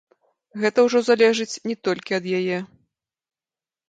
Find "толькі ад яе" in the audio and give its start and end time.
1.87-2.57